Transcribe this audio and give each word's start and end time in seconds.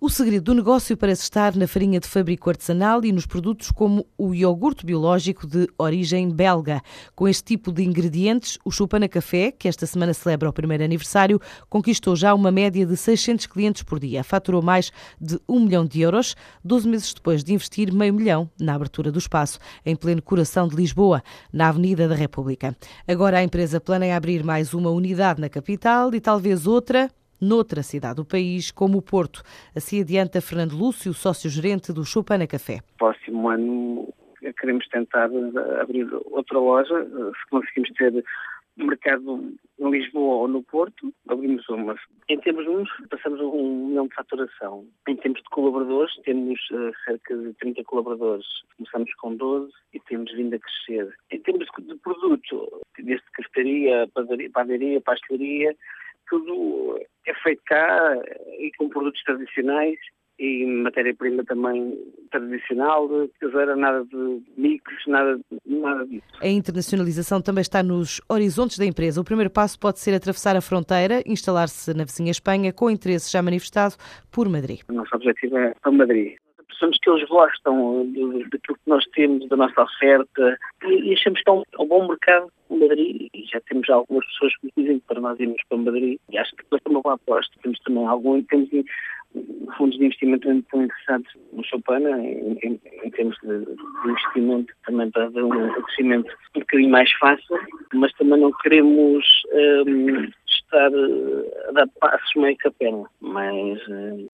O 0.00 0.08
segredo 0.08 0.44
do 0.44 0.54
negócio 0.54 0.96
parece 0.96 1.22
estar 1.22 1.56
na 1.56 1.66
farinha 1.66 1.98
de 1.98 2.06
fabrico 2.06 2.48
artesanal 2.48 3.04
e 3.04 3.10
nos 3.10 3.26
produtos 3.26 3.72
como 3.72 4.06
o 4.16 4.32
iogurte 4.32 4.86
biológico 4.86 5.44
de 5.44 5.66
origem 5.76 6.30
belga. 6.30 6.80
Com 7.16 7.26
este 7.26 7.42
tipo 7.42 7.72
de 7.72 7.82
ingredientes, 7.82 8.60
o 8.64 8.70
Chupana 8.70 9.08
Café, 9.08 9.50
que 9.50 9.66
esta 9.66 9.86
semana 9.86 10.14
celebra 10.14 10.48
o 10.48 10.52
primeiro 10.52 10.84
aniversário, 10.84 11.40
conquistou 11.68 12.14
já 12.14 12.32
uma 12.32 12.52
média 12.52 12.86
de 12.86 12.96
600 12.96 13.46
clientes 13.46 13.82
por 13.82 13.98
dia. 13.98 14.22
Faturou 14.22 14.62
mais 14.62 14.92
de 15.20 15.36
1 15.48 15.60
milhão 15.64 15.84
de 15.84 16.00
euros, 16.00 16.36
12 16.62 16.88
meses 16.88 17.12
depois 17.12 17.42
de 17.42 17.52
investir 17.52 17.92
meio 17.92 18.14
milhão 18.14 18.48
na 18.56 18.76
abertura 18.76 19.10
do 19.10 19.18
espaço, 19.18 19.58
em 19.84 19.96
pleno 19.96 20.22
coração 20.22 20.68
de 20.68 20.76
Lisboa, 20.76 21.24
na 21.52 21.70
Avenida 21.70 22.06
da 22.06 22.14
República. 22.14 22.76
Agora 23.04 23.38
a 23.38 23.42
empresa 23.42 23.80
planeia 23.80 24.16
abrir 24.16 24.44
mais 24.44 24.72
uma 24.72 24.90
unidade 24.90 25.40
na 25.40 25.48
capital 25.48 26.14
e 26.14 26.20
talvez 26.20 26.68
outra 26.68 27.10
noutra 27.40 27.82
cidade 27.82 28.16
do 28.16 28.24
país, 28.24 28.70
como 28.70 28.98
o 28.98 29.02
Porto. 29.02 29.42
Assim 29.76 30.00
adianta 30.00 30.40
Fernando 30.40 30.76
Lúcio, 30.76 31.12
sócio-gerente 31.14 31.92
do 31.92 32.04
Chopana 32.04 32.46
Café. 32.46 32.80
Próximo 32.98 33.48
ano 33.48 34.08
queremos 34.60 34.86
tentar 34.88 35.30
abrir 35.80 36.08
outra 36.26 36.58
loja, 36.58 37.04
se 37.04 37.50
conseguimos 37.50 37.90
ter 37.90 38.24
mercado 38.78 39.52
em 39.78 39.90
Lisboa 39.90 40.36
ou 40.36 40.48
no 40.48 40.62
Porto, 40.62 41.12
abrimos 41.28 41.68
uma. 41.68 41.96
Em 42.28 42.38
termos 42.40 42.64
de 42.64 42.70
números, 42.70 42.92
passamos 43.10 43.40
um 43.40 43.88
milhão 43.88 44.06
de 44.06 44.14
faturação. 44.14 44.86
Em 45.08 45.16
termos 45.16 45.40
de 45.42 45.48
colaboradores, 45.50 46.14
temos 46.24 46.60
uh, 46.70 46.92
cerca 47.04 47.36
de 47.36 47.52
30 47.54 47.84
colaboradores. 47.84 48.46
Começamos 48.76 49.12
com 49.14 49.34
12 49.34 49.72
e 49.94 50.00
temos 50.00 50.32
vindo 50.32 50.54
a 50.54 50.58
crescer. 50.58 51.12
Em 51.30 51.40
termos 51.40 51.66
de 51.78 51.94
produto, 51.96 52.82
desde 52.98 53.24
cafetaria, 53.32 54.08
padaria, 54.14 54.50
padaria 54.50 55.00
pastelaria, 55.00 55.76
tudo 56.28 57.00
é 57.26 57.34
feito 57.42 57.62
cá 57.66 58.16
e 58.58 58.70
com 58.78 58.88
produtos 58.88 59.22
tradicionais 59.22 59.98
e 60.38 60.64
matéria-prima 60.66 61.44
também 61.44 61.98
tradicional, 62.30 63.08
caseira, 63.40 63.74
nada 63.74 64.04
de 64.04 64.42
mix, 64.56 64.84
nada, 65.08 65.40
nada 65.66 66.06
disso. 66.06 66.24
A 66.40 66.46
internacionalização 66.46 67.42
também 67.42 67.62
está 67.62 67.82
nos 67.82 68.20
horizontes 68.28 68.78
da 68.78 68.86
empresa. 68.86 69.20
O 69.20 69.24
primeiro 69.24 69.50
passo 69.50 69.78
pode 69.78 69.98
ser 69.98 70.14
atravessar 70.14 70.54
a 70.56 70.60
fronteira, 70.60 71.22
instalar-se 71.26 71.92
na 71.92 72.04
vizinha 72.04 72.30
Espanha, 72.30 72.72
com 72.72 72.88
interesse 72.88 73.32
já 73.32 73.42
manifestado 73.42 73.96
por 74.30 74.48
Madrid. 74.48 74.80
O 74.88 74.92
nosso 74.92 75.14
objetivo 75.16 75.58
é 75.58 75.74
para 75.82 75.90
Madrid 75.90 76.36
percebemos 76.68 76.98
que 76.98 77.10
eles 77.10 77.28
gostam 77.28 78.06
daquilo 78.50 78.78
que 78.78 78.88
nós 78.88 79.04
temos, 79.14 79.48
da 79.48 79.56
nossa 79.56 79.82
oferta, 79.82 80.58
e 80.84 81.12
achamos 81.12 81.42
que 81.42 81.50
é 81.50 81.52
um, 81.52 81.62
é 81.62 81.82
um 81.82 81.86
bom 81.86 82.08
mercado 82.08 82.52
Madrid, 82.70 83.28
e 83.34 83.44
já 83.50 83.60
temos 83.62 83.88
algumas 83.88 84.26
pessoas 84.26 84.52
que 84.58 84.70
dizem 84.76 85.00
que 85.00 85.06
para 85.06 85.20
nós 85.20 85.40
irmos 85.40 85.60
para 85.68 85.78
Madrid, 85.78 86.18
e 86.30 86.38
acho 86.38 86.54
que 86.54 86.64
vai 86.70 86.80
ser 86.80 86.88
uma 86.90 87.00
boa 87.00 87.14
aposta. 87.14 87.52
Temos 87.62 87.78
também 87.80 88.06
algum, 88.06 88.42
temos 88.42 88.68
fundos 89.76 89.98
de 89.98 90.06
investimento 90.06 90.48
muito 90.48 90.76
interessantes 90.76 91.32
no 91.52 91.64
Chopana, 91.64 92.18
em, 92.18 92.58
em, 92.62 92.80
em 93.04 93.10
termos 93.10 93.36
de, 93.42 93.64
de, 93.64 94.10
investimento, 94.10 94.72
também 94.86 95.10
para 95.10 95.30
dar 95.30 95.44
um 95.44 95.72
crescimento 95.82 96.30
um 96.56 96.60
bocadinho 96.60 96.90
mais 96.90 97.10
fácil, 97.12 97.58
mas 97.94 98.12
também 98.14 98.40
não 98.40 98.52
queremos 98.62 99.24
um, 99.86 100.30
estar 100.88 101.68
a 101.68 101.72
dar 101.72 101.88
passos 102.00 102.30
meio 102.36 102.56
capela, 102.58 103.04
mas 103.20 103.78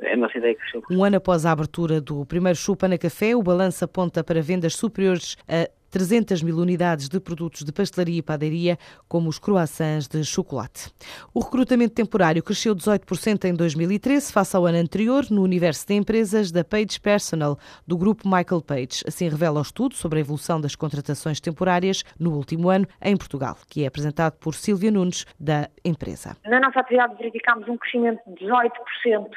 é 0.00 0.14
a 0.14 0.16
nossa 0.16 0.38
ideia 0.38 0.54
crescer. 0.54 0.82
Um 0.90 1.04
ano 1.04 1.16
após 1.16 1.46
a 1.46 1.52
abertura 1.52 2.00
do 2.00 2.24
primeiro 2.26 2.58
Chupana 2.58 2.98
Café, 2.98 3.34
o 3.34 3.42
balanço 3.42 3.84
aponta 3.84 4.24
para 4.24 4.42
vendas 4.42 4.74
superiores 4.74 5.36
a 5.48 5.68
300 5.90 6.42
mil 6.42 6.56
unidades 6.56 7.08
de 7.08 7.20
produtos 7.20 7.64
de 7.64 7.72
pastelaria 7.72 8.18
e 8.18 8.22
padaria, 8.22 8.78
como 9.08 9.28
os 9.28 9.38
croissants 9.38 10.06
de 10.06 10.24
chocolate. 10.24 10.92
O 11.34 11.40
recrutamento 11.40 11.94
temporário 11.94 12.42
cresceu 12.42 12.74
18% 12.74 13.44
em 13.44 13.54
2013, 13.54 14.32
face 14.32 14.56
ao 14.56 14.66
ano 14.66 14.78
anterior, 14.78 15.24
no 15.30 15.42
universo 15.42 15.86
de 15.86 15.94
empresas 15.94 16.52
da 16.52 16.64
Page 16.64 17.00
Personal, 17.00 17.58
do 17.86 17.96
grupo 17.96 18.28
Michael 18.28 18.62
Page. 18.62 19.02
Assim 19.06 19.28
revela 19.28 19.58
o 19.58 19.62
estudo 19.62 19.94
sobre 19.94 20.18
a 20.18 20.20
evolução 20.20 20.60
das 20.60 20.74
contratações 20.74 21.40
temporárias 21.40 22.04
no 22.18 22.34
último 22.34 22.68
ano 22.68 22.86
em 23.02 23.16
Portugal, 23.16 23.56
que 23.68 23.84
é 23.84 23.86
apresentado 23.86 24.34
por 24.38 24.54
Silvia 24.54 24.90
Nunes, 24.90 25.24
da 25.38 25.68
empresa. 25.84 26.36
Na 26.44 26.60
nossa 26.60 26.80
atividade 26.80 27.16
verificámos 27.16 27.68
um 27.68 27.76
crescimento 27.76 28.20
de 28.26 28.44
18% 28.46 29.28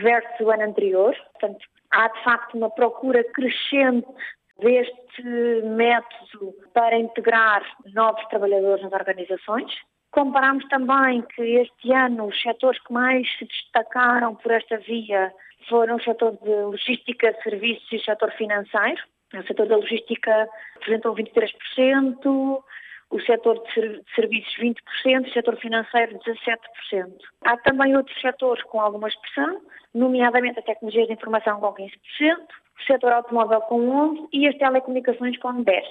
versus 0.00 0.40
o 0.40 0.50
ano 0.50 0.62
anterior. 0.62 1.14
Portanto, 1.32 1.64
há 1.90 2.08
de 2.08 2.24
facto 2.24 2.56
uma 2.56 2.70
procura 2.70 3.24
crescente 3.32 4.06
deste 4.58 5.22
método 5.64 6.54
para 6.74 6.98
integrar 6.98 7.62
novos 7.94 8.24
trabalhadores 8.28 8.82
nas 8.82 8.92
organizações. 8.92 9.72
Comparamos 10.10 10.64
também 10.68 11.22
que 11.34 11.42
este 11.42 11.92
ano 11.92 12.26
os 12.26 12.42
setores 12.42 12.82
que 12.82 12.92
mais 12.92 13.26
se 13.38 13.44
destacaram 13.44 14.34
por 14.34 14.50
esta 14.52 14.78
via 14.78 15.32
foram 15.68 15.96
o 15.96 16.02
setor 16.02 16.32
de 16.42 16.48
logística, 16.48 17.36
serviços 17.42 17.86
e 17.92 17.96
o 17.96 18.04
setor 18.04 18.32
financeiro. 18.32 19.02
O 19.34 19.42
setor 19.46 19.66
da 19.66 19.76
logística 19.76 20.48
representou 20.74 21.14
23%, 21.14 22.62
o 23.10 23.20
setor 23.20 23.62
de 23.74 24.02
serviços 24.14 24.54
20%, 24.58 25.26
o 25.26 25.32
setor 25.32 25.56
financeiro 25.56 26.18
17%. 26.18 26.58
Há 27.44 27.56
também 27.58 27.96
outros 27.96 28.20
setores 28.20 28.62
com 28.64 28.80
alguma 28.80 29.08
expressão, 29.08 29.60
nomeadamente 29.94 30.58
a 30.58 30.62
tecnologia 30.62 31.06
de 31.06 31.14
informação 31.14 31.60
com 31.60 31.74
15%, 31.74 31.90
o 31.90 32.82
setor 32.86 33.12
automóvel 33.12 33.60
com 33.62 33.80
11% 34.14 34.28
e 34.32 34.48
as 34.48 34.56
telecomunicações 34.56 35.38
com 35.38 35.64
10%. 35.64 35.82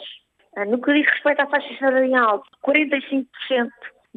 Ah, 0.56 0.66
no 0.66 0.82
que 0.82 0.94
diz 0.94 1.06
respeito 1.08 1.42
à 1.42 1.48
faixa 1.48 1.78
salarial, 1.78 2.44
45% 2.66 3.28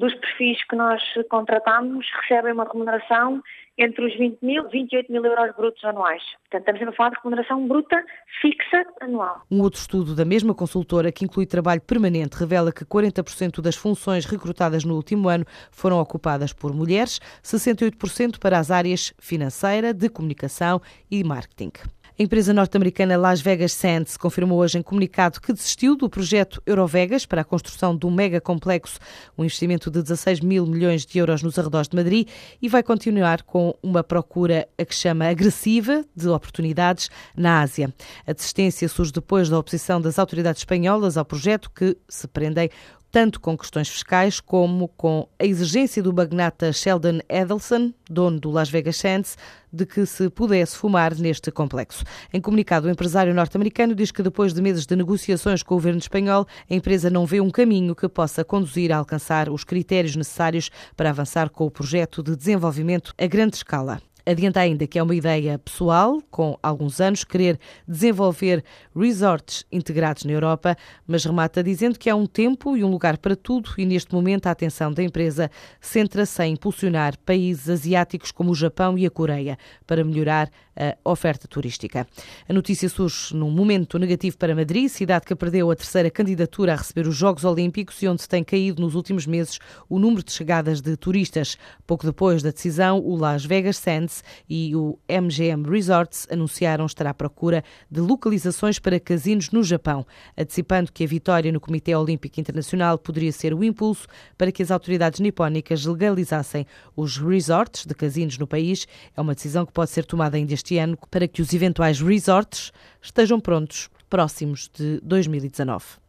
dos 0.01 0.15
perfis 0.15 0.65
que 0.65 0.75
nós 0.75 1.03
contratamos 1.29 2.07
recebem 2.23 2.53
uma 2.55 2.65
remuneração 2.65 3.43
entre 3.79 4.05
os 4.05 4.17
20 4.19 4.39
mil 4.43 4.67
e 4.67 4.71
28 4.71 5.13
mil 5.13 5.25
euros 5.25 5.55
brutos 5.55 5.85
anuais. 5.85 6.23
Portanto, 6.51 6.75
estamos 6.75 6.95
a 6.95 6.97
falar 6.97 7.11
de 7.11 7.17
remuneração 7.23 7.69
bruta 7.69 8.05
fixa 8.41 8.85
anual. 9.01 9.43
Um 9.51 9.61
outro 9.61 9.79
estudo 9.79 10.15
da 10.15 10.25
mesma 10.25 10.55
consultora, 10.55 11.13
que 11.13 11.25
inclui 11.25 11.47
trabalho 11.47 11.81
permanente, 11.83 12.37
revela 12.37 12.73
que 12.73 12.85
40% 12.85 13.61
das 13.61 13.77
funções 13.77 14.25
recrutadas 14.25 14.85
no 14.85 14.95
último 14.95 15.29
ano 15.29 15.45
foram 15.71 16.01
ocupadas 16.01 16.53
por 16.53 16.75
mulheres, 16.75 17.21
68% 17.43 18.39
para 18.39 18.59
as 18.59 18.71
áreas 18.71 19.15
financeira, 19.19 19.93
de 19.93 20.09
comunicação 20.09 20.81
e 21.11 21.23
marketing. 21.23 21.73
A 22.21 22.23
empresa 22.23 22.53
norte-americana 22.53 23.17
Las 23.17 23.41
Vegas 23.41 23.73
Sands 23.73 24.19
confirmou 24.19 24.59
hoje 24.59 24.77
em 24.77 24.83
comunicado 24.83 25.41
que 25.41 25.55
desistiu 25.55 25.97
do 25.97 26.07
projeto 26.07 26.63
Eurovegas 26.67 27.25
para 27.25 27.41
a 27.41 27.45
construção 27.45 27.99
um 28.05 28.11
mega 28.11 28.39
complexo, 28.43 28.99
um 29.39 29.43
investimento 29.43 29.91
de 29.91 30.03
16 30.03 30.41
mil 30.41 30.67
milhões 30.67 31.07
de 31.07 31.19
euros 31.19 31.43
nos 31.43 31.59
arredores 31.59 31.89
de 31.89 31.97
Madrid 31.97 32.29
e 32.61 32.69
vai 32.69 32.83
continuar 32.83 33.43
com 33.43 33.75
uma 33.83 34.05
procura 34.05 34.69
a 34.79 34.85
que 34.85 34.95
chama 34.95 35.31
agressiva 35.31 36.05
de 36.15 36.29
oportunidades 36.29 37.09
na 37.35 37.63
Ásia. 37.63 37.91
A 38.27 38.35
desistência 38.35 38.87
surge 38.87 39.13
depois 39.13 39.49
da 39.49 39.59
oposição 39.59 39.99
das 39.99 40.19
autoridades 40.19 40.61
espanholas 40.61 41.17
ao 41.17 41.25
projeto 41.25 41.71
que 41.71 41.97
se 42.07 42.29
prendem 42.29 42.69
tanto 43.11 43.41
com 43.41 43.57
questões 43.57 43.89
fiscais 43.89 44.41
como 44.41 44.89
com 44.89 45.29
a 45.39 45.45
exigência 45.45 46.03
do 46.03 46.13
magnata 46.13 46.73
Sheldon 46.73 47.21
Adelson, 47.29 47.93
dono 48.09 48.39
do 48.39 48.51
Las 48.51 48.71
Vegas 48.71 48.97
Sands, 48.97 49.37
de 49.73 49.87
que 49.87 50.05
se 50.07 50.29
pudesse 50.31 50.77
fumar 50.77 51.15
neste 51.15 51.51
complexo. 51.51 52.05
Em 52.33 52.41
comunicado, 52.41 52.87
o 52.87 52.91
empresário 52.91 53.35
norte-americano 53.35 53.95
diz 53.95 54.11
que 54.11 54.23
depois 54.23 54.53
de 54.53 54.63
meses 54.63 54.87
de 54.87 54.97
negociações 54.97 55.63
com 55.63 55.75
o 55.75 55.77
governo 55.77 55.99
espanhol, 55.99 56.47
a 56.69 56.75
empresa 56.75 57.11
não 57.11 57.27
vê 57.27 57.41
um 57.41 57.51
caminho 57.51 57.95
que 57.95 58.09
possa 58.09 58.45
conduzir 58.45 58.93
a 58.93 58.97
alcançar 58.97 59.49
os 59.49 59.65
critérios 59.65 60.17
necessários 60.17 60.71
para 60.97 61.11
avançar 61.11 61.51
com 61.51 61.67
o 61.67 61.71
projeto 61.71 62.23
de 62.23 62.37
desenvolvimento 62.37 63.15
a 63.19 63.27
grande 63.27 63.57
escala. 63.57 64.01
Adianta 64.31 64.61
ainda 64.61 64.87
que 64.87 64.97
é 64.97 65.03
uma 65.03 65.13
ideia 65.13 65.59
pessoal, 65.59 66.23
com 66.31 66.57
alguns 66.63 67.01
anos, 67.01 67.25
querer 67.25 67.59
desenvolver 67.89 68.63
resorts 68.95 69.67
integrados 69.73 70.23
na 70.23 70.31
Europa, 70.31 70.77
mas 71.05 71.25
remata 71.25 71.65
dizendo 71.65 71.99
que 71.99 72.09
há 72.09 72.15
um 72.15 72.27
tempo 72.27 72.77
e 72.77 72.85
um 72.85 72.89
lugar 72.89 73.19
para 73.19 73.35
tudo 73.35 73.71
e 73.77 73.85
neste 73.85 74.15
momento 74.15 74.47
a 74.47 74.53
atenção 74.53 74.93
da 74.93 75.03
empresa 75.03 75.51
centra-se 75.81 76.45
em 76.45 76.53
impulsionar 76.53 77.19
países 77.19 77.69
asiáticos 77.69 78.31
como 78.31 78.53
o 78.53 78.55
Japão 78.55 78.97
e 78.97 79.05
a 79.05 79.11
Coreia 79.11 79.59
para 79.85 80.05
melhorar 80.05 80.49
a 80.77 81.11
oferta 81.11 81.49
turística. 81.49 82.07
A 82.49 82.53
notícia 82.53 82.89
surge 82.89 83.35
num 83.35 83.51
momento 83.51 83.99
negativo 83.99 84.39
para 84.39 84.55
Madrid, 84.55 84.89
cidade 84.89 85.27
que 85.27 85.35
perdeu 85.35 85.71
a 85.73 85.77
terceira 85.77 86.11
candidatura 86.11 86.73
a 86.73 86.77
receber 86.77 87.07
os 87.09 87.17
Jogos 87.17 87.45
Olímpicos 87.45 88.01
e 88.01 88.09
onde 88.09 88.29
tem 88.29 88.45
caído 88.45 88.81
nos 88.81 88.95
últimos 88.95 89.27
meses 89.27 89.59
o 89.89 89.99
número 89.99 90.23
de 90.23 90.33
chegadas 90.33 90.81
de 90.81 90.97
turistas. 90.97 91.59
Pouco 91.85 92.07
depois 92.07 92.43
da 92.43 92.51
decisão, 92.51 93.01
o 93.01 93.17
Las 93.17 93.45
Vegas 93.45 93.77
Sands 93.77 94.20
e 94.49 94.75
o 94.75 94.99
MGM 95.09 95.69
Resorts 95.69 96.27
anunciaram 96.31 96.87
estar 96.87 97.07
à 97.07 97.15
procura 97.15 97.63
de 97.91 98.01
localizações 98.01 98.79
para 98.79 99.01
casinos 99.01 99.51
no 99.51 99.63
Japão, 99.63 100.07
antecipando 100.37 100.93
que 100.93 101.05
a 101.05 101.07
vitória 101.07 101.53
no 101.53 101.61
Comitê 101.61 101.95
Olímpico 101.95 102.41
Internacional 102.41 102.99
poderia 102.99 103.33
ser 103.33 103.55
o 103.55 103.65
impulso 103.65 104.07
para 104.37 104.53
que 104.53 104.63
as 104.63 104.71
autoridades 104.71 105.21
nipónicas 105.21 105.85
legalizassem 105.85 106.67
os 106.97 107.17
resorts 107.17 107.87
de 107.87 107.95
casinos 107.95 108.39
no 108.39 108.47
país. 108.47 108.87
É 109.17 109.21
uma 109.21 109.35
decisão 109.35 109.67
que 109.67 109.73
pode 109.73 109.91
ser 109.91 110.05
tomada 110.05 110.37
ainda 110.37 110.55
este 110.55 110.79
ano 110.79 110.99
para 111.11 111.27
que 111.27 111.43
os 111.43 111.53
eventuais 111.53 112.01
resorts 112.01 112.73
estejam 113.03 113.41
prontos 113.41 113.89
próximos 114.09 114.69
de 114.75 115.01
2019. 115.03 115.99